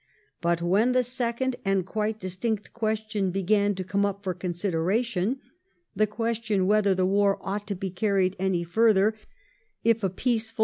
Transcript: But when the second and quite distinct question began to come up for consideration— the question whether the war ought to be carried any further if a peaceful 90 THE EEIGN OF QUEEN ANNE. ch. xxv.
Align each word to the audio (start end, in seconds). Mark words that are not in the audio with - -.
But 0.41 0.63
when 0.63 0.93
the 0.93 1.03
second 1.03 1.57
and 1.63 1.85
quite 1.85 2.19
distinct 2.19 2.73
question 2.73 3.29
began 3.29 3.75
to 3.75 3.83
come 3.83 4.03
up 4.03 4.23
for 4.23 4.33
consideration— 4.33 5.39
the 5.95 6.07
question 6.07 6.65
whether 6.65 6.95
the 6.95 7.05
war 7.05 7.37
ought 7.41 7.67
to 7.67 7.75
be 7.75 7.91
carried 7.91 8.35
any 8.39 8.63
further 8.63 9.13
if 9.83 10.03
a 10.03 10.09
peaceful 10.09 10.09
90 10.09 10.09
THE 10.09 10.09
EEIGN 10.09 10.09
OF 10.09 10.15
QUEEN 10.15 10.33
ANNE. 10.33 10.39
ch. 10.39 10.47
xxv. 10.47 10.57